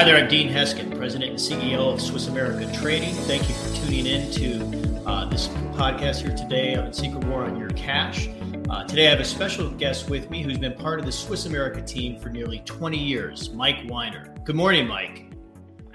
Hi 0.00 0.04
there, 0.04 0.16
I'm 0.16 0.28
Dean 0.28 0.48
Heskin, 0.48 0.96
President 0.96 1.32
and 1.32 1.38
CEO 1.38 1.92
of 1.92 2.00
Swiss 2.00 2.28
America 2.28 2.72
Trading. 2.72 3.12
Thank 3.12 3.46
you 3.50 3.54
for 3.54 3.76
tuning 3.76 4.06
in 4.06 4.30
to 4.30 5.04
uh, 5.06 5.26
this 5.26 5.48
podcast 5.76 6.22
here 6.22 6.34
today 6.34 6.74
on 6.74 6.90
Secret 6.94 7.22
War 7.24 7.44
on 7.44 7.58
Your 7.60 7.68
Cash. 7.72 8.30
Uh, 8.70 8.82
today, 8.84 9.08
I 9.08 9.10
have 9.10 9.20
a 9.20 9.26
special 9.26 9.68
guest 9.68 10.08
with 10.08 10.30
me 10.30 10.42
who's 10.42 10.56
been 10.56 10.72
part 10.72 11.00
of 11.00 11.04
the 11.04 11.12
Swiss 11.12 11.44
America 11.44 11.82
team 11.82 12.18
for 12.18 12.30
nearly 12.30 12.60
20 12.60 12.96
years, 12.96 13.50
Mike 13.50 13.76
Weiner. 13.90 14.34
Good 14.44 14.56
morning, 14.56 14.88
Mike. 14.88 15.34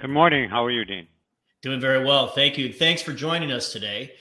Good 0.00 0.10
morning. 0.10 0.48
How 0.48 0.64
are 0.64 0.70
you, 0.70 0.84
Dean? 0.84 1.08
Doing 1.62 1.80
very 1.80 2.04
well. 2.04 2.28
Thank 2.28 2.56
you. 2.56 2.72
Thanks 2.72 3.02
for 3.02 3.12
joining 3.12 3.50
us 3.50 3.72
today. 3.72 4.12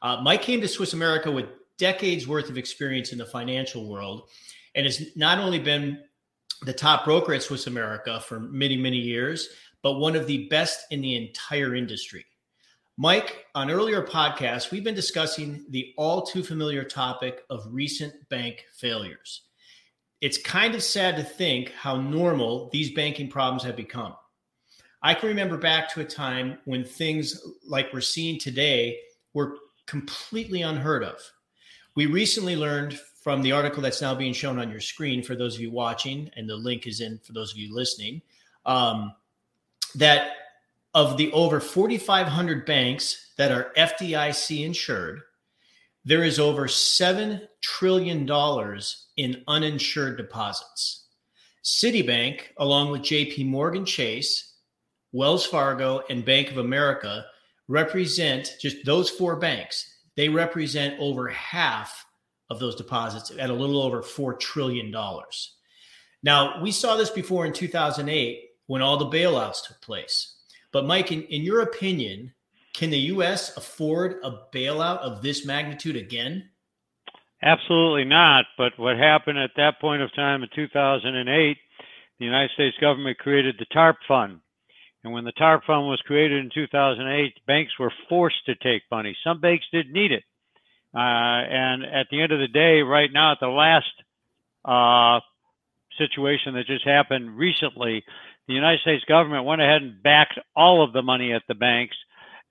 Uh, 0.00 0.22
Mike 0.22 0.40
came 0.40 0.62
to 0.62 0.68
Swiss 0.68 0.94
America 0.94 1.30
with 1.30 1.44
decades 1.76 2.26
worth 2.26 2.48
of 2.48 2.56
experience 2.56 3.12
in 3.12 3.18
the 3.18 3.26
financial 3.26 3.90
world 3.90 4.30
and 4.74 4.86
has 4.86 5.14
not 5.16 5.38
only 5.38 5.58
been 5.58 5.98
the 6.64 6.72
top 6.72 7.04
broker 7.04 7.34
at 7.34 7.42
Swiss 7.42 7.66
America 7.66 8.20
for 8.20 8.40
many, 8.40 8.76
many 8.76 8.98
years, 8.98 9.48
but 9.82 9.94
one 9.94 10.16
of 10.16 10.26
the 10.26 10.48
best 10.48 10.86
in 10.90 11.00
the 11.00 11.14
entire 11.16 11.74
industry. 11.74 12.24
Mike, 12.96 13.46
on 13.54 13.70
earlier 13.70 14.02
podcasts, 14.02 14.70
we've 14.70 14.84
been 14.84 14.94
discussing 14.94 15.66
the 15.70 15.92
all 15.96 16.22
too 16.22 16.42
familiar 16.42 16.84
topic 16.84 17.42
of 17.50 17.66
recent 17.70 18.14
bank 18.28 18.64
failures. 18.72 19.42
It's 20.20 20.38
kind 20.38 20.74
of 20.74 20.82
sad 20.82 21.16
to 21.16 21.24
think 21.24 21.72
how 21.72 22.00
normal 22.00 22.70
these 22.72 22.92
banking 22.92 23.28
problems 23.28 23.64
have 23.64 23.76
become. 23.76 24.14
I 25.02 25.12
can 25.12 25.28
remember 25.28 25.58
back 25.58 25.92
to 25.92 26.00
a 26.00 26.04
time 26.04 26.58
when 26.64 26.84
things 26.84 27.42
like 27.68 27.92
we're 27.92 28.00
seeing 28.00 28.38
today 28.38 28.98
were 29.34 29.56
completely 29.86 30.62
unheard 30.62 31.04
of. 31.04 31.20
We 31.94 32.06
recently 32.06 32.56
learned 32.56 32.98
from 33.24 33.40
the 33.40 33.52
article 33.52 33.82
that's 33.82 34.02
now 34.02 34.14
being 34.14 34.34
shown 34.34 34.58
on 34.58 34.70
your 34.70 34.82
screen 34.82 35.22
for 35.22 35.34
those 35.34 35.54
of 35.54 35.60
you 35.62 35.70
watching, 35.70 36.30
and 36.36 36.46
the 36.46 36.54
link 36.54 36.86
is 36.86 37.00
in 37.00 37.18
for 37.24 37.32
those 37.32 37.52
of 37.52 37.56
you 37.56 37.74
listening, 37.74 38.20
um, 38.66 39.14
that 39.94 40.32
of 40.92 41.16
the 41.16 41.32
over 41.32 41.58
4,500 41.58 42.66
banks 42.66 43.32
that 43.38 43.50
are 43.50 43.72
FDIC 43.78 44.66
insured, 44.66 45.22
there 46.04 46.22
is 46.22 46.38
over 46.38 46.66
$7 46.66 47.48
trillion 47.62 48.30
in 49.16 49.42
uninsured 49.48 50.18
deposits. 50.18 51.06
Citibank, 51.64 52.42
along 52.58 52.90
with 52.90 53.00
JP 53.00 53.46
Morgan 53.46 53.86
Chase, 53.86 54.52
Wells 55.12 55.46
Fargo, 55.46 56.02
and 56.10 56.26
Bank 56.26 56.50
of 56.50 56.58
America, 56.58 57.24
represent 57.68 58.56
just 58.60 58.84
those 58.84 59.08
four 59.08 59.36
banks. 59.36 59.90
They 60.14 60.28
represent 60.28 61.00
over 61.00 61.28
half 61.28 62.03
of 62.50 62.58
those 62.58 62.76
deposits 62.76 63.32
at 63.38 63.50
a 63.50 63.54
little 63.54 63.82
over 63.82 64.02
$4 64.02 64.38
trillion. 64.38 64.94
Now, 66.22 66.62
we 66.62 66.72
saw 66.72 66.96
this 66.96 67.10
before 67.10 67.46
in 67.46 67.52
2008 67.52 68.42
when 68.66 68.82
all 68.82 68.96
the 68.96 69.06
bailouts 69.06 69.66
took 69.66 69.80
place. 69.80 70.36
But, 70.72 70.86
Mike, 70.86 71.12
in, 71.12 71.22
in 71.24 71.42
your 71.42 71.60
opinion, 71.60 72.32
can 72.74 72.90
the 72.90 72.98
U.S. 72.98 73.56
afford 73.56 74.16
a 74.24 74.40
bailout 74.52 74.98
of 74.98 75.22
this 75.22 75.46
magnitude 75.46 75.96
again? 75.96 76.50
Absolutely 77.42 78.04
not. 78.04 78.46
But 78.56 78.72
what 78.78 78.96
happened 78.96 79.38
at 79.38 79.50
that 79.56 79.80
point 79.80 80.02
of 80.02 80.14
time 80.14 80.42
in 80.42 80.48
2008, 80.54 81.56
the 82.18 82.24
United 82.24 82.50
States 82.54 82.76
government 82.80 83.18
created 83.18 83.56
the 83.58 83.66
TARP 83.66 83.96
fund. 84.08 84.40
And 85.04 85.12
when 85.12 85.24
the 85.24 85.32
TARP 85.32 85.64
fund 85.66 85.86
was 85.86 86.00
created 86.06 86.42
in 86.42 86.50
2008, 86.52 87.34
banks 87.46 87.72
were 87.78 87.92
forced 88.08 88.44
to 88.46 88.54
take 88.56 88.82
money. 88.90 89.14
Some 89.22 89.40
banks 89.40 89.66
didn't 89.70 89.92
need 89.92 90.10
it. 90.10 90.24
Uh, 90.94 90.98
and 90.98 91.84
at 91.84 92.06
the 92.10 92.22
end 92.22 92.32
of 92.32 92.38
the 92.38 92.48
day, 92.48 92.82
right 92.82 93.10
now, 93.12 93.32
at 93.32 93.40
the 93.40 93.48
last 93.48 93.90
uh, 94.64 95.20
situation 95.98 96.54
that 96.54 96.66
just 96.66 96.84
happened 96.84 97.36
recently, 97.36 98.04
the 98.46 98.54
United 98.54 98.80
States 98.80 99.04
government 99.04 99.44
went 99.44 99.62
ahead 99.62 99.82
and 99.82 100.02
backed 100.02 100.38
all 100.54 100.84
of 100.84 100.92
the 100.92 101.02
money 101.02 101.32
at 101.32 101.42
the 101.48 101.54
banks 101.54 101.96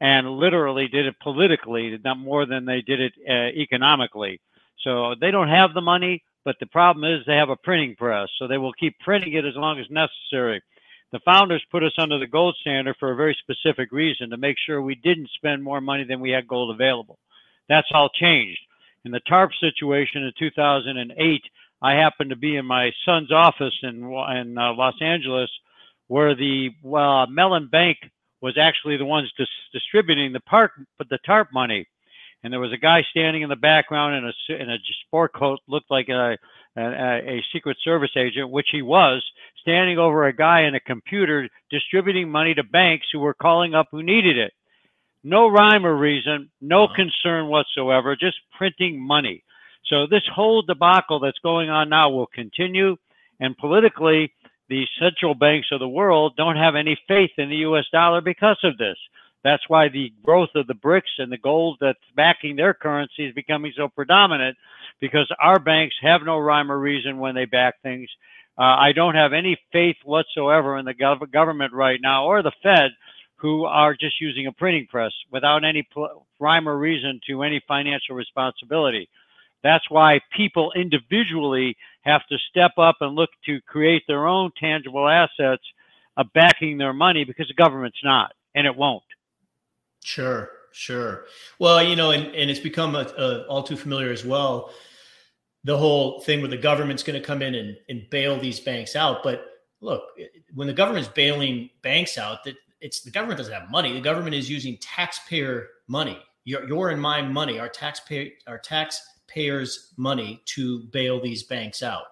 and 0.02 0.30
literally 0.30 0.88
did 0.88 1.06
it 1.06 1.16
politically, 1.22 1.98
not 2.04 2.18
more 2.18 2.46
than 2.46 2.66
they 2.66 2.82
did 2.82 3.00
it 3.00 3.14
uh, 3.30 3.58
economically. 3.58 4.42
So 4.84 5.16
they 5.20 5.32
don't 5.32 5.48
have 5.48 5.74
the 5.74 5.82
money, 5.82 6.24
but 6.44 6.58
the 6.60 6.66
problem 6.66 7.06
is 7.06 7.26
they 7.26 7.38
have 7.38 7.50
a 7.50 7.56
printing 7.56 7.96
press. 7.96 8.28
So 8.38 8.48
they 8.48 8.58
will 8.58 8.74
keep 8.74 9.00
printing 9.00 9.34
it 9.34 9.46
as 9.46 9.56
long 9.56 9.80
as 9.80 9.86
necessary. 9.90 10.62
The 11.14 11.22
founders 11.24 11.64
put 11.72 11.84
us 11.84 11.94
under 11.98 12.18
the 12.18 12.28
gold 12.28 12.58
standard 12.60 12.96
for 13.00 13.12
a 13.12 13.16
very 13.16 13.38
specific 13.40 13.92
reason 13.92 14.32
to 14.32 14.38
make 14.38 14.58
sure 14.66 14.82
we 14.82 14.96
didn't 14.96 15.30
spend 15.36 15.64
more 15.64 15.80
money 15.80 16.04
than 16.04 16.20
we 16.20 16.32
had 16.32 16.48
gold 16.48 16.74
available. 16.74 17.20
That's 17.70 17.88
all 17.94 18.10
changed. 18.10 18.60
In 19.06 19.12
the 19.12 19.22
TARP 19.28 19.52
situation 19.60 20.24
in 20.24 20.32
2008, 20.40 21.42
I 21.82 21.94
happened 21.94 22.30
to 22.30 22.36
be 22.36 22.56
in 22.56 22.66
my 22.66 22.92
son's 23.06 23.32
office 23.32 23.78
in, 23.84 24.04
in 24.04 24.58
uh, 24.58 24.74
Los 24.74 24.96
Angeles 25.02 25.50
where 26.08 26.36
the 26.36 26.70
uh, 26.86 27.26
Mellon 27.30 27.68
Bank 27.68 27.98
was 28.42 28.58
actually 28.58 28.98
the 28.98 29.06
ones 29.06 29.32
dis- 29.38 29.48
distributing 29.72 30.34
the 30.34 30.40
park, 30.42 30.72
but 30.98 31.10
the 31.10 31.20
TARP 31.26 31.52
money. 31.54 31.88
And 32.44 32.52
there 32.52 32.60
was 32.60 32.74
a 32.74 32.78
guy 32.78 33.04
standing 33.10 33.42
in 33.42 33.50
the 33.50 33.56
background 33.56 34.16
in 34.16 34.26
a 34.26 34.62
in 34.62 34.70
a 34.70 34.78
sport 35.08 35.34
coat, 35.34 35.60
looked 35.68 35.90
like 35.90 36.10
a, 36.10 36.38
a 36.78 36.82
a 36.82 37.44
Secret 37.54 37.78
Service 37.82 38.12
agent, 38.18 38.50
which 38.50 38.68
he 38.70 38.82
was, 38.82 39.24
standing 39.62 39.98
over 39.98 40.26
a 40.26 40.36
guy 40.36 40.62
in 40.62 40.76
a 40.76 40.80
computer 40.82 41.48
distributing 41.70 42.30
money 42.30 42.54
to 42.54 42.64
banks 42.64 43.08
who 43.14 43.20
were 43.20 43.34
calling 43.34 43.74
up 43.74 43.88
who 43.92 44.04
needed 44.04 44.38
it. 44.38 44.54
No 45.24 45.48
rhyme 45.48 45.86
or 45.86 45.96
reason, 45.96 46.50
no 46.62 46.86
uh-huh. 46.86 46.96
concern 46.96 47.48
whatsoever, 47.48 48.16
just 48.16 48.38
printing 48.58 49.00
money. 49.00 49.44
So 49.86 50.08
this 50.08 50.24
whole 50.34 50.62
debacle 50.62 51.20
that's 51.20 51.40
going 51.40 51.70
on 51.70 51.90
now 51.90 52.10
will 52.10 52.28
continue. 52.28 52.98
And 53.40 53.58
politically, 53.58 54.34
the 54.70 54.86
central 55.00 55.36
banks 55.36 55.68
of 55.72 55.80
the 55.80 55.88
world 55.88 56.36
don't 56.36 56.56
have 56.56 56.76
any 56.76 56.98
faith 57.08 57.32
in 57.38 57.50
the 57.50 57.58
US 57.58 57.86
dollar 57.92 58.22
because 58.22 58.60
of 58.64 58.78
this. 58.78 58.98
That's 59.44 59.68
why 59.68 59.90
the 59.90 60.12
growth 60.24 60.50
of 60.56 60.68
the 60.68 60.74
BRICS 60.74 61.20
and 61.20 61.32
the 61.32 61.38
gold 61.38 61.78
that's 61.82 62.00
backing 62.16 62.56
their 62.56 62.74
currency 62.74 63.26
is 63.26 63.34
becoming 63.34 63.74
so 63.76 63.90
predominant 63.90 64.58
because 65.02 65.30
our 65.42 65.60
banks 65.60 65.96
have 66.02 66.22
no 66.24 66.40
rhyme 66.40 66.72
or 66.72 66.80
reason 66.80 67.20
when 67.20 67.36
they 67.36 67.46
back 67.46 67.82
things. 67.84 68.10
Uh, 68.58 68.62
I 68.62 68.94
don't 68.94 69.16
have 69.16 69.34
any 69.34 69.58
faith 69.72 69.98
whatsoever 70.06 70.78
in 70.78 70.86
the 70.86 70.94
gov- 70.94 71.30
government 71.32 71.74
right 71.74 72.00
now 72.02 72.26
or 72.26 72.42
the 72.42 72.54
Fed 72.62 72.92
who 73.44 73.66
are 73.66 73.94
just 73.94 74.22
using 74.22 74.48
a 74.48 74.54
printing 74.54 74.88
press 74.88 75.12
without 75.30 75.66
any 75.66 75.86
pl- 75.92 76.26
rhyme 76.40 76.68
or 76.68 76.78
reason 76.78 77.20
to 77.28 77.44
any 77.44 77.62
financial 77.68 78.16
responsibility. 78.16 79.10
That's 79.64 79.84
why 79.90 80.22
people 80.36 80.72
individually 80.78 81.76
have 82.04 82.22
to 82.28 82.38
step 82.50 82.72
up 82.78 82.96
and 83.02 83.16
look 83.16 83.30
to 83.46 83.60
create 83.68 84.04
their 84.08 84.28
own 84.28 84.52
tangible 84.58 85.10
assets 85.10 85.64
of 86.16 86.28
backing 86.34 86.78
their 86.78 86.94
money 86.94 87.26
because 87.26 87.50
the 87.50 87.54
government's 87.54 88.00
not, 88.02 88.32
and 88.56 88.66
it 88.66 88.78
won't. 88.78 89.04
Sure, 90.06 90.50
sure. 90.72 91.26
Well, 91.60 91.84
you 91.84 91.98
know, 91.98 92.12
and, 92.12 92.34
and 92.34 92.50
it's 92.50 92.62
become 92.62 92.96
a, 92.96 93.12
a, 93.18 93.46
all 93.48 93.64
too 93.64 93.76
familiar 93.76 94.12
as 94.14 94.24
well. 94.24 94.72
The 95.66 95.78
whole 95.78 96.22
thing 96.22 96.40
where 96.40 96.50
the 96.50 96.58
government's 96.58 97.04
going 97.04 97.20
to 97.20 97.26
come 97.26 97.42
in 97.42 97.56
and, 97.56 97.76
and 97.90 98.10
bail 98.10 98.40
these 98.40 98.62
banks 98.62 98.96
out. 98.96 99.22
But 99.22 99.46
look, 99.82 100.04
when 100.54 100.68
the 100.68 100.74
government's 100.74 101.10
bailing 101.10 101.72
banks 101.82 102.18
out, 102.18 102.46
that 102.46 102.56
it's 102.84 103.02
the 103.02 103.12
government 103.12 103.38
doesn't 103.40 103.54
have 103.54 103.72
money. 103.72 103.94
The 103.94 104.02
government 104.02 104.36
is 104.36 104.50
using 104.50 104.78
taxpayer 104.78 105.70
money, 105.88 106.20
your, 106.44 106.68
your 106.68 106.90
and 106.90 107.02
my 107.02 107.22
money, 107.22 107.58
our 107.60 107.70
taxpayer, 107.70 108.30
our 108.46 108.60
taxpayers' 108.60 109.94
money 109.98 110.42
to 110.46 110.84
bail 110.92 111.22
these 111.22 111.44
banks 111.44 111.82
out. 111.82 112.04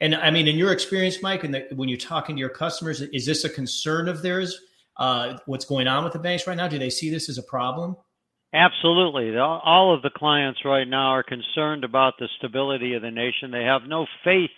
And 0.00 0.14
I 0.14 0.30
mean, 0.30 0.48
in 0.48 0.56
your 0.56 0.72
experience, 0.72 1.22
Mike, 1.22 1.44
and 1.44 1.64
when 1.74 1.88
you're 1.88 1.98
talking 1.98 2.36
to 2.36 2.40
your 2.40 2.48
customers, 2.48 3.00
is 3.00 3.26
this 3.26 3.44
a 3.44 3.50
concern 3.50 4.08
of 4.08 4.22
theirs? 4.22 4.58
Uh, 4.96 5.38
what's 5.46 5.64
going 5.64 5.86
on 5.86 6.04
with 6.04 6.12
the 6.12 6.18
banks 6.18 6.46
right 6.46 6.56
now? 6.56 6.68
Do 6.68 6.78
they 6.78 6.90
see 6.90 7.10
this 7.10 7.28
as 7.28 7.38
a 7.38 7.42
problem? 7.42 7.96
Absolutely. 8.54 9.36
All 9.38 9.94
of 9.94 10.02
the 10.02 10.10
clients 10.10 10.60
right 10.64 10.86
now 10.86 11.10
are 11.12 11.22
concerned 11.22 11.84
about 11.84 12.14
the 12.18 12.28
stability 12.36 12.94
of 12.94 13.02
the 13.02 13.10
nation. 13.10 13.50
They 13.50 13.64
have 13.64 13.82
no 13.88 14.06
faith 14.24 14.50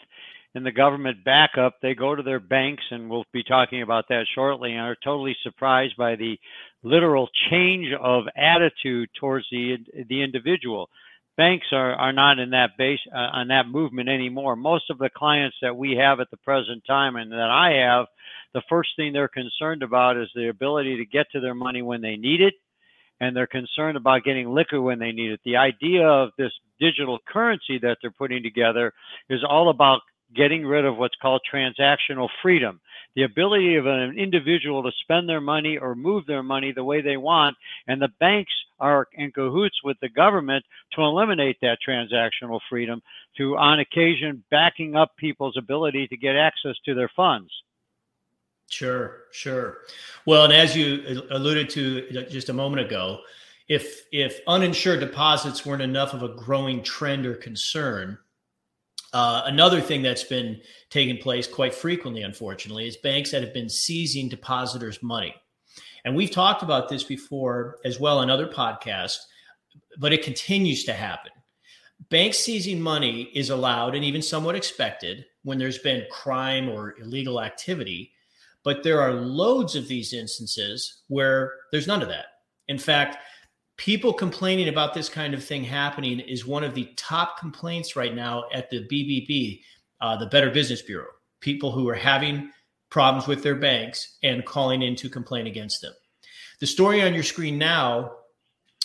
and 0.54 0.64
the 0.64 0.72
government 0.72 1.24
backup, 1.24 1.76
they 1.82 1.94
go 1.94 2.14
to 2.14 2.22
their 2.22 2.40
banks, 2.40 2.84
and 2.90 3.10
we'll 3.10 3.24
be 3.32 3.42
talking 3.42 3.82
about 3.82 4.06
that 4.08 4.26
shortly, 4.34 4.72
and 4.72 4.80
are 4.80 4.96
totally 5.02 5.36
surprised 5.42 5.96
by 5.96 6.14
the 6.14 6.38
literal 6.82 7.28
change 7.50 7.88
of 8.00 8.24
attitude 8.36 9.08
towards 9.18 9.46
the 9.50 9.76
the 10.08 10.22
individual. 10.22 10.88
Banks 11.36 11.66
are, 11.72 11.94
are 11.94 12.12
not 12.12 12.38
in 12.38 12.50
that 12.50 12.70
base 12.78 13.00
uh, 13.12 13.18
on 13.18 13.48
that 13.48 13.66
movement 13.66 14.08
anymore. 14.08 14.54
Most 14.54 14.88
of 14.90 14.98
the 14.98 15.10
clients 15.10 15.56
that 15.62 15.76
we 15.76 15.96
have 15.96 16.20
at 16.20 16.30
the 16.30 16.36
present 16.36 16.84
time 16.86 17.16
and 17.16 17.32
that 17.32 17.50
I 17.50 17.72
have, 17.84 18.06
the 18.52 18.62
first 18.68 18.90
thing 18.94 19.12
they're 19.12 19.26
concerned 19.26 19.82
about 19.82 20.16
is 20.16 20.28
the 20.36 20.48
ability 20.48 20.96
to 20.98 21.04
get 21.04 21.26
to 21.32 21.40
their 21.40 21.54
money 21.54 21.82
when 21.82 22.00
they 22.00 22.14
need 22.14 22.40
it, 22.40 22.54
and 23.20 23.34
they're 23.34 23.48
concerned 23.48 23.96
about 23.96 24.22
getting 24.22 24.54
liquid 24.54 24.80
when 24.80 25.00
they 25.00 25.10
need 25.10 25.32
it. 25.32 25.40
The 25.44 25.56
idea 25.56 26.06
of 26.06 26.30
this 26.38 26.52
digital 26.78 27.18
currency 27.26 27.78
that 27.82 27.96
they're 28.00 28.12
putting 28.12 28.44
together 28.44 28.92
is 29.28 29.40
all 29.48 29.70
about 29.70 30.02
getting 30.34 30.66
rid 30.66 30.84
of 30.84 30.96
what's 30.96 31.16
called 31.20 31.42
transactional 31.52 32.28
freedom 32.42 32.80
the 33.14 33.22
ability 33.22 33.76
of 33.76 33.86
an 33.86 34.18
individual 34.18 34.82
to 34.82 34.90
spend 35.02 35.28
their 35.28 35.40
money 35.40 35.78
or 35.78 35.94
move 35.94 36.26
their 36.26 36.42
money 36.42 36.72
the 36.72 36.82
way 36.82 37.00
they 37.00 37.16
want. 37.16 37.56
And 37.86 38.02
the 38.02 38.10
banks 38.20 38.52
are 38.80 39.08
in 39.14 39.30
cahoots 39.30 39.76
with 39.84 39.96
the 40.00 40.08
government 40.08 40.64
to 40.92 41.02
eliminate 41.02 41.58
that 41.62 41.78
transactional 41.86 42.60
freedom, 42.68 43.02
to 43.36 43.56
on 43.56 43.80
occasion 43.80 44.42
backing 44.50 44.96
up 44.96 45.16
people's 45.16 45.56
ability 45.56 46.08
to 46.08 46.16
get 46.16 46.36
access 46.36 46.74
to 46.84 46.94
their 46.94 47.10
funds. 47.14 47.50
Sure, 48.68 49.24
sure. 49.30 49.78
Well, 50.26 50.44
and 50.44 50.52
as 50.52 50.74
you 50.74 51.22
alluded 51.30 51.70
to 51.70 52.26
just 52.28 52.48
a 52.48 52.52
moment 52.52 52.84
ago, 52.84 53.20
if 53.68 54.06
if 54.10 54.40
uninsured 54.46 55.00
deposits 55.00 55.64
weren't 55.64 55.82
enough 55.82 56.12
of 56.12 56.22
a 56.22 56.28
growing 56.28 56.82
trend 56.82 57.24
or 57.24 57.34
concern, 57.34 58.18
uh, 59.14 59.42
another 59.46 59.80
thing 59.80 60.02
that's 60.02 60.24
been 60.24 60.60
taking 60.90 61.16
place 61.16 61.46
quite 61.46 61.72
frequently, 61.72 62.22
unfortunately, 62.22 62.88
is 62.88 62.96
banks 62.96 63.30
that 63.30 63.42
have 63.42 63.54
been 63.54 63.68
seizing 63.68 64.28
depositors' 64.28 65.02
money. 65.02 65.34
And 66.04 66.16
we've 66.16 66.32
talked 66.32 66.62
about 66.62 66.88
this 66.88 67.04
before 67.04 67.78
as 67.84 68.00
well 68.00 68.22
in 68.22 68.28
other 68.28 68.48
podcasts, 68.48 69.18
but 69.98 70.12
it 70.12 70.24
continues 70.24 70.82
to 70.84 70.92
happen. 70.92 71.30
Banks 72.10 72.38
seizing 72.38 72.80
money 72.80 73.30
is 73.34 73.50
allowed 73.50 73.94
and 73.94 74.04
even 74.04 74.20
somewhat 74.20 74.56
expected 74.56 75.24
when 75.44 75.58
there's 75.58 75.78
been 75.78 76.06
crime 76.10 76.68
or 76.68 76.98
illegal 77.00 77.40
activity. 77.40 78.10
But 78.64 78.82
there 78.82 79.00
are 79.00 79.12
loads 79.12 79.76
of 79.76 79.86
these 79.86 80.12
instances 80.12 81.02
where 81.06 81.52
there's 81.70 81.86
none 81.86 82.02
of 82.02 82.08
that. 82.08 82.26
In 82.66 82.78
fact, 82.78 83.18
people 83.76 84.12
complaining 84.12 84.68
about 84.68 84.94
this 84.94 85.08
kind 85.08 85.34
of 85.34 85.42
thing 85.42 85.64
happening 85.64 86.20
is 86.20 86.46
one 86.46 86.62
of 86.64 86.74
the 86.74 86.90
top 86.96 87.38
complaints 87.38 87.96
right 87.96 88.14
now 88.14 88.44
at 88.52 88.70
the 88.70 88.86
BBB, 88.86 89.62
uh, 90.00 90.16
the 90.16 90.26
Better 90.26 90.50
Business 90.50 90.82
Bureau. 90.82 91.08
People 91.40 91.72
who 91.72 91.88
are 91.88 91.94
having 91.94 92.50
problems 92.90 93.26
with 93.26 93.42
their 93.42 93.56
banks 93.56 94.18
and 94.22 94.46
calling 94.46 94.82
in 94.82 94.94
to 94.96 95.08
complain 95.08 95.46
against 95.46 95.80
them. 95.82 95.94
The 96.60 96.66
story 96.66 97.02
on 97.02 97.14
your 97.14 97.24
screen 97.24 97.58
now 97.58 98.12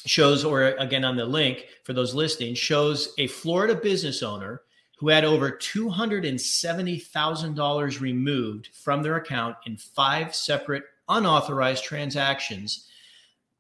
shows, 0.06 0.44
or 0.44 0.64
again 0.64 1.06
on 1.06 1.16
the 1.16 1.26
link 1.26 1.68
for 1.84 1.94
those 1.94 2.16
listening, 2.16 2.56
shows 2.56 3.14
a 3.18 3.28
Florida 3.28 3.76
business 3.76 4.24
owner 4.24 4.64
who 4.98 5.10
had 5.10 5.24
over 5.24 5.52
$270,000 5.52 8.02
removed 8.02 8.70
from 8.74 9.04
their 9.04 9.18
account 9.18 9.56
in 9.66 9.78
five 9.78 10.36
separate 10.36 10.84
unauthorized 11.08 11.84
transactions 11.84 12.90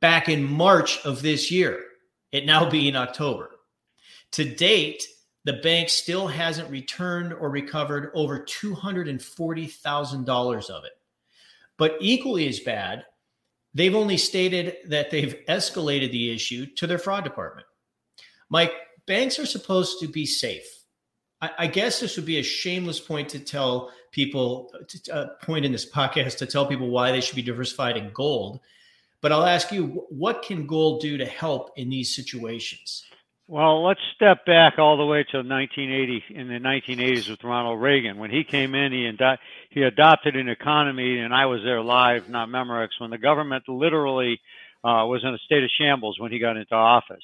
back 0.01 0.29
in 0.29 0.43
March 0.43 1.03
of 1.05 1.21
this 1.21 1.51
year, 1.51 1.83
it 2.31 2.45
now 2.45 2.69
being 2.69 2.95
October. 2.95 3.49
To 4.33 4.45
date, 4.45 5.03
the 5.45 5.53
bank 5.53 5.89
still 5.89 6.27
hasn't 6.27 6.69
returned 6.69 7.33
or 7.33 7.49
recovered 7.49 8.11
over 8.13 8.39
$240,000 8.39 10.69
of 10.69 10.83
it. 10.83 10.91
But 11.77 11.95
equally 11.99 12.47
as 12.47 12.59
bad, 12.59 13.05
they've 13.73 13.95
only 13.95 14.17
stated 14.17 14.75
that 14.87 15.09
they've 15.11 15.37
escalated 15.47 16.11
the 16.11 16.31
issue 16.31 16.65
to 16.75 16.85
their 16.85 16.97
fraud 16.97 17.23
department. 17.23 17.67
Mike, 18.49 18.73
banks 19.07 19.39
are 19.39 19.45
supposed 19.45 20.01
to 20.01 20.07
be 20.07 20.25
safe. 20.25 20.79
I, 21.41 21.51
I 21.59 21.67
guess 21.67 21.99
this 21.99 22.15
would 22.17 22.25
be 22.25 22.39
a 22.39 22.43
shameless 22.43 22.99
point 22.99 23.29
to 23.29 23.39
tell 23.39 23.91
people, 24.11 24.73
to, 24.87 25.15
uh, 25.15 25.27
point 25.41 25.65
in 25.65 25.71
this 25.71 25.89
podcast 25.89 26.37
to 26.39 26.45
tell 26.45 26.65
people 26.65 26.89
why 26.89 27.11
they 27.11 27.21
should 27.21 27.35
be 27.35 27.41
diversified 27.41 27.97
in 27.97 28.11
gold. 28.11 28.59
But 29.21 29.31
I'll 29.31 29.45
ask 29.45 29.71
you, 29.71 30.05
what 30.09 30.43
can 30.43 30.65
gold 30.65 31.01
do 31.01 31.17
to 31.17 31.25
help 31.25 31.71
in 31.77 31.89
these 31.89 32.15
situations? 32.15 33.05
Well, 33.47 33.83
let's 33.83 33.99
step 34.15 34.45
back 34.45 34.77
all 34.77 34.95
the 34.95 35.05
way 35.05 35.25
to 35.31 35.37
1980 35.37 36.23
in 36.29 36.47
the 36.47 36.59
1980s 36.59 37.29
with 37.29 37.43
Ronald 37.43 37.81
Reagan. 37.81 38.17
When 38.17 38.29
he 38.29 38.43
came 38.43 38.75
in, 38.75 38.91
he 38.91 39.11
he 39.71 39.81
adopted 39.81 40.35
an 40.35 40.47
economy, 40.47 41.19
and 41.19 41.33
I 41.33 41.47
was 41.47 41.61
there 41.63 41.81
live, 41.81 42.29
not 42.29 42.49
Memorex, 42.49 42.89
when 42.99 43.09
the 43.09 43.17
government 43.17 43.67
literally 43.67 44.39
uh, 44.83 45.03
was 45.07 45.23
in 45.23 45.33
a 45.33 45.37
state 45.39 45.63
of 45.63 45.69
shambles 45.79 46.19
when 46.19 46.31
he 46.31 46.37
got 46.37 46.57
into 46.57 46.75
office. 46.75 47.23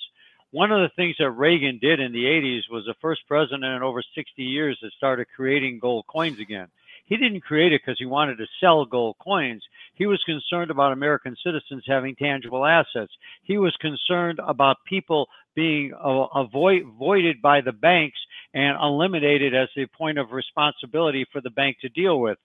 One 0.49 0.71
of 0.71 0.81
the 0.81 0.95
things 0.95 1.15
that 1.19 1.29
Reagan 1.29 1.79
did 1.79 1.99
in 1.99 2.11
the 2.11 2.23
80s 2.23 2.71
was 2.71 2.85
the 2.85 2.95
first 3.01 3.21
president 3.27 3.63
in 3.63 3.83
over 3.83 4.01
60 4.01 4.41
years 4.41 4.79
that 4.81 4.93
started 4.93 5.27
creating 5.35 5.79
gold 5.79 6.05
coins 6.07 6.39
again. 6.39 6.69
He 7.05 7.17
didn't 7.17 7.41
create 7.41 7.71
it 7.71 7.81
because 7.85 7.99
he 7.99 8.05
wanted 8.05 8.37
to 8.37 8.47
sell 8.59 8.85
gold 8.85 9.15
coins. 9.19 9.63
He 9.93 10.07
was 10.07 10.21
concerned 10.23 10.71
about 10.71 10.91
American 10.91 11.35
citizens 11.43 11.83
having 11.87 12.15
tangible 12.15 12.65
assets. 12.65 13.13
He 13.43 13.57
was 13.57 13.75
concerned 13.79 14.39
about 14.45 14.77
people 14.85 15.27
being 15.55 15.93
avoid, 16.03 16.83
avoided 16.85 17.41
by 17.41 17.61
the 17.61 17.71
banks 17.71 18.17
and 18.53 18.77
eliminated 18.81 19.53
as 19.53 19.69
a 19.77 19.85
point 19.87 20.17
of 20.17 20.31
responsibility 20.31 21.25
for 21.31 21.41
the 21.41 21.51
bank 21.51 21.77
to 21.81 21.89
deal 21.89 22.19
with. 22.19 22.37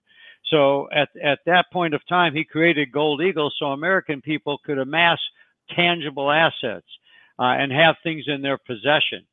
So 0.50 0.88
at, 0.90 1.08
at 1.22 1.40
that 1.46 1.66
point 1.72 1.94
of 1.94 2.06
time, 2.06 2.34
he 2.34 2.44
created 2.44 2.92
Gold 2.92 3.22
Eagle 3.22 3.50
so 3.58 3.66
American 3.66 4.20
people 4.20 4.58
could 4.64 4.78
amass 4.78 5.18
tangible 5.74 6.30
assets 6.30 6.86
uh, 7.38 7.44
and 7.44 7.72
have 7.72 7.96
things 8.02 8.24
in 8.26 8.42
their 8.42 8.58
possession. 8.58 9.26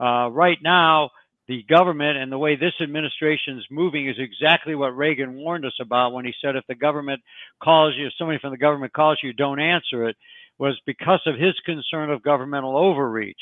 Uh, 0.00 0.28
right 0.30 0.58
now, 0.62 1.10
the 1.46 1.62
government 1.64 2.16
and 2.16 2.32
the 2.32 2.38
way 2.38 2.56
this 2.56 2.72
administration 2.80 3.58
is 3.58 3.66
moving 3.70 4.08
is 4.08 4.16
exactly 4.18 4.74
what 4.74 4.96
Reagan 4.96 5.34
warned 5.34 5.66
us 5.66 5.76
about 5.80 6.12
when 6.12 6.24
he 6.24 6.32
said 6.40 6.56
if 6.56 6.64
the 6.68 6.74
government 6.74 7.20
calls 7.62 7.94
you, 7.96 8.06
if 8.06 8.14
somebody 8.16 8.38
from 8.38 8.52
the 8.52 8.58
government 8.58 8.92
calls 8.92 9.18
you, 9.22 9.32
don't 9.32 9.60
answer 9.60 10.08
it, 10.08 10.16
was 10.58 10.80
because 10.86 11.20
of 11.26 11.36
his 11.36 11.54
concern 11.66 12.10
of 12.10 12.22
governmental 12.22 12.76
overreach. 12.76 13.40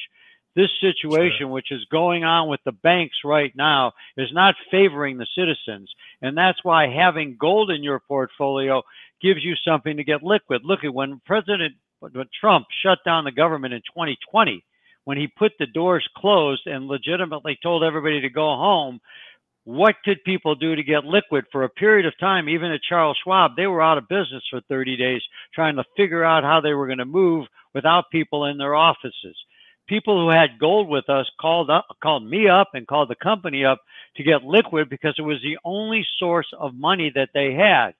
This 0.54 0.70
situation, 0.80 1.38
sure. 1.40 1.48
which 1.48 1.70
is 1.70 1.84
going 1.90 2.24
on 2.24 2.48
with 2.48 2.60
the 2.64 2.72
banks 2.72 3.16
right 3.24 3.52
now, 3.56 3.92
is 4.16 4.28
not 4.32 4.54
favoring 4.70 5.16
the 5.16 5.26
citizens. 5.34 5.90
And 6.20 6.36
that's 6.36 6.62
why 6.62 6.88
having 6.88 7.36
gold 7.38 7.70
in 7.70 7.82
your 7.82 8.00
portfolio 8.00 8.82
gives 9.22 9.42
you 9.42 9.54
something 9.66 9.96
to 9.96 10.04
get 10.04 10.22
liquid. 10.22 10.62
Look 10.64 10.84
at 10.84 10.92
when 10.92 11.22
President 11.24 11.74
Trump 12.38 12.66
shut 12.82 12.98
down 13.04 13.24
the 13.24 13.32
government 13.32 13.72
in 13.72 13.80
2020 13.80 14.62
when 15.04 15.18
he 15.18 15.26
put 15.26 15.52
the 15.58 15.66
doors 15.66 16.06
closed 16.16 16.66
and 16.66 16.86
legitimately 16.86 17.58
told 17.62 17.82
everybody 17.84 18.20
to 18.20 18.30
go 18.30 18.56
home, 18.56 19.00
what 19.64 19.94
could 20.04 20.24
people 20.24 20.54
do 20.54 20.74
to 20.74 20.82
get 20.82 21.04
liquid 21.04 21.44
for 21.52 21.62
a 21.62 21.68
period 21.68 22.06
of 22.06 22.18
time? 22.18 22.48
Even 22.48 22.72
at 22.72 22.82
Charles 22.82 23.16
Schwab, 23.22 23.52
they 23.56 23.66
were 23.66 23.82
out 23.82 23.98
of 23.98 24.08
business 24.08 24.42
for 24.50 24.60
30 24.68 24.96
days 24.96 25.22
trying 25.54 25.76
to 25.76 25.84
figure 25.96 26.24
out 26.24 26.42
how 26.42 26.60
they 26.60 26.74
were 26.74 26.86
going 26.86 26.98
to 26.98 27.04
move 27.04 27.46
without 27.74 28.10
people 28.10 28.46
in 28.46 28.58
their 28.58 28.74
offices. 28.74 29.36
People 29.88 30.20
who 30.20 30.30
had 30.30 30.58
gold 30.60 30.88
with 30.88 31.08
us 31.08 31.30
called 31.40 31.70
up, 31.70 31.86
called 32.02 32.24
me 32.24 32.48
up 32.48 32.70
and 32.74 32.86
called 32.86 33.08
the 33.08 33.16
company 33.16 33.64
up 33.64 33.80
to 34.16 34.22
get 34.22 34.44
liquid 34.44 34.88
because 34.88 35.14
it 35.18 35.22
was 35.22 35.40
the 35.42 35.58
only 35.64 36.06
source 36.18 36.48
of 36.58 36.74
money 36.74 37.12
that 37.14 37.30
they 37.34 37.52
had. 37.52 37.94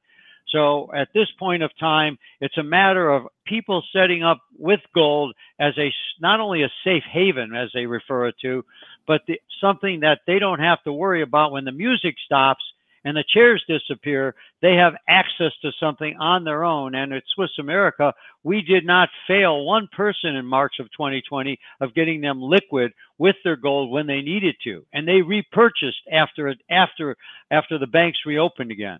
So 0.52 0.90
at 0.94 1.08
this 1.14 1.28
point 1.38 1.62
of 1.62 1.70
time, 1.80 2.18
it's 2.40 2.58
a 2.58 2.62
matter 2.62 3.10
of 3.10 3.26
people 3.46 3.82
setting 3.92 4.22
up 4.22 4.38
with 4.58 4.80
gold 4.94 5.34
as 5.58 5.72
a 5.78 5.92
not 6.20 6.40
only 6.40 6.62
a 6.62 6.70
safe 6.84 7.04
haven, 7.10 7.54
as 7.54 7.70
they 7.74 7.86
refer 7.86 8.28
it 8.28 8.36
to, 8.42 8.64
but 9.06 9.22
the, 9.26 9.40
something 9.60 10.00
that 10.00 10.20
they 10.26 10.38
don't 10.38 10.60
have 10.60 10.82
to 10.84 10.92
worry 10.92 11.22
about 11.22 11.52
when 11.52 11.64
the 11.64 11.72
music 11.72 12.14
stops 12.24 12.62
and 13.04 13.16
the 13.16 13.24
chairs 13.26 13.64
disappear. 13.66 14.34
They 14.60 14.74
have 14.74 14.94
access 15.08 15.52
to 15.62 15.72
something 15.80 16.16
on 16.20 16.44
their 16.44 16.64
own. 16.64 16.94
And 16.94 17.12
at 17.12 17.24
Swiss 17.34 17.50
America, 17.58 18.12
we 18.44 18.62
did 18.62 18.84
not 18.84 19.08
fail 19.26 19.64
one 19.64 19.88
person 19.90 20.36
in 20.36 20.44
March 20.44 20.74
of 20.78 20.86
2020 20.92 21.58
of 21.80 21.94
getting 21.94 22.20
them 22.20 22.40
liquid 22.40 22.92
with 23.18 23.36
their 23.42 23.56
gold 23.56 23.90
when 23.90 24.06
they 24.06 24.20
needed 24.20 24.56
to, 24.64 24.84
and 24.92 25.06
they 25.06 25.22
repurchased 25.22 26.02
after 26.12 26.54
after 26.70 27.16
after 27.50 27.78
the 27.78 27.86
banks 27.86 28.18
reopened 28.26 28.70
again. 28.70 28.98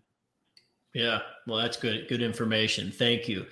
Yeah, 0.95 1.21
well, 1.47 1.59
that's 1.59 1.77
good. 1.77 2.07
Good 2.09 2.23
information. 2.23 2.91
Thank 2.91 3.29
you. 3.29 3.47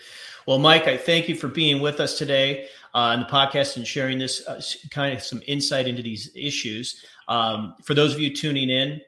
Well, 0.46 0.58
Mike, 0.58 0.86
I 0.86 0.96
thank 0.96 1.28
you 1.28 1.34
for 1.34 1.48
being 1.48 1.80
with 1.80 2.00
us 2.00 2.18
today 2.18 2.68
uh, 2.94 2.98
on 2.98 3.20
the 3.20 3.26
podcast 3.26 3.76
and 3.76 3.86
sharing 3.86 4.18
this 4.18 4.46
uh, 4.46 4.60
kind 4.90 5.16
of 5.16 5.22
some 5.22 5.42
insight 5.46 5.86
into 5.86 6.02
these 6.02 6.30
issues. 6.34 7.04
Um, 7.28 7.76
for 7.82 7.94
those 7.94 8.14
of 8.14 8.20
you 8.20 8.34
tuning 8.34 8.68
in, 8.68 9.00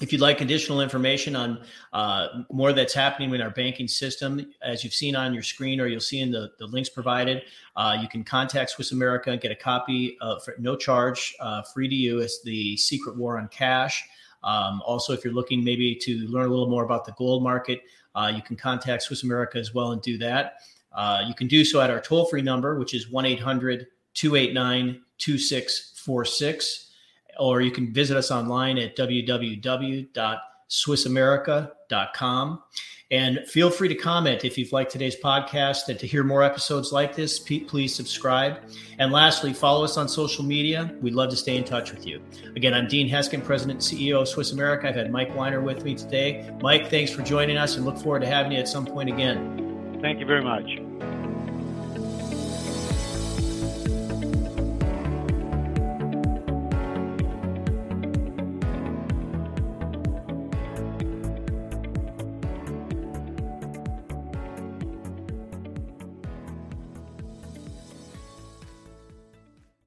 if 0.00 0.12
you'd 0.12 0.20
like 0.20 0.42
additional 0.42 0.82
information 0.82 1.34
on 1.34 1.62
uh, 1.94 2.42
more 2.52 2.72
that's 2.74 2.92
happening 2.92 3.34
in 3.34 3.40
our 3.40 3.50
banking 3.50 3.88
system, 3.88 4.52
as 4.62 4.84
you've 4.84 4.92
seen 4.92 5.16
on 5.16 5.32
your 5.32 5.42
screen 5.42 5.80
or 5.80 5.86
you'll 5.86 6.00
see 6.00 6.20
in 6.20 6.30
the, 6.30 6.50
the 6.58 6.66
links 6.66 6.90
provided, 6.90 7.42
uh, 7.76 7.96
you 8.00 8.06
can 8.06 8.22
contact 8.22 8.70
Swiss 8.70 8.92
America 8.92 9.30
and 9.30 9.40
get 9.40 9.50
a 9.50 9.56
copy 9.56 10.18
of, 10.20 10.44
for 10.44 10.54
no 10.58 10.76
charge, 10.76 11.34
uh, 11.40 11.62
free 11.62 11.88
to 11.88 11.94
you. 11.94 12.18
It's 12.18 12.42
the 12.42 12.76
Secret 12.76 13.16
War 13.16 13.38
on 13.38 13.48
Cash. 13.48 14.04
Um, 14.46 14.80
also, 14.86 15.12
if 15.12 15.24
you're 15.24 15.34
looking 15.34 15.62
maybe 15.62 15.94
to 15.96 16.26
learn 16.28 16.46
a 16.46 16.48
little 16.48 16.70
more 16.70 16.84
about 16.84 17.04
the 17.04 17.12
gold 17.12 17.42
market, 17.42 17.82
uh, 18.14 18.32
you 18.34 18.40
can 18.40 18.56
contact 18.56 19.02
Swiss 19.02 19.24
America 19.24 19.58
as 19.58 19.74
well 19.74 19.92
and 19.92 20.00
do 20.00 20.16
that. 20.18 20.60
Uh, 20.92 21.24
you 21.26 21.34
can 21.34 21.48
do 21.48 21.64
so 21.64 21.80
at 21.80 21.90
our 21.90 22.00
toll 22.00 22.24
free 22.24 22.40
number, 22.40 22.78
which 22.78 22.94
is 22.94 23.10
1 23.10 23.26
800 23.26 23.88
289 24.14 25.02
2646, 25.18 26.92
or 27.38 27.60
you 27.60 27.70
can 27.70 27.92
visit 27.92 28.16
us 28.16 28.30
online 28.30 28.78
at 28.78 28.96
www.swissamerica.com. 30.70 32.62
And 33.12 33.46
feel 33.46 33.70
free 33.70 33.86
to 33.86 33.94
comment 33.94 34.44
if 34.44 34.58
you've 34.58 34.72
liked 34.72 34.90
today's 34.90 35.14
podcast 35.14 35.88
and 35.88 35.98
to 36.00 36.08
hear 36.08 36.24
more 36.24 36.42
episodes 36.42 36.92
like 36.92 37.14
this, 37.14 37.38
please 37.38 37.94
subscribe. 37.94 38.58
And 38.98 39.12
lastly, 39.12 39.52
follow 39.52 39.84
us 39.84 39.96
on 39.96 40.08
social 40.08 40.44
media. 40.44 40.92
We'd 41.00 41.14
love 41.14 41.30
to 41.30 41.36
stay 41.36 41.56
in 41.56 41.62
touch 41.62 41.92
with 41.92 42.04
you. 42.04 42.20
Again, 42.56 42.74
I'm 42.74 42.88
Dean 42.88 43.08
Heskin, 43.08 43.44
President 43.44 43.88
and 43.88 44.00
CEO 44.00 44.22
of 44.22 44.28
Swiss 44.28 44.50
America. 44.50 44.88
I've 44.88 44.96
had 44.96 45.12
Mike 45.12 45.32
Weiner 45.36 45.60
with 45.60 45.84
me 45.84 45.94
today. 45.94 46.50
Mike, 46.60 46.90
thanks 46.90 47.12
for 47.12 47.22
joining 47.22 47.56
us 47.56 47.76
and 47.76 47.86
look 47.86 47.96
forward 47.96 48.22
to 48.22 48.26
having 48.26 48.50
you 48.50 48.58
at 48.58 48.66
some 48.66 48.84
point 48.84 49.08
again. 49.08 49.98
Thank 50.02 50.18
you 50.18 50.26
very 50.26 50.42
much. 50.42 51.15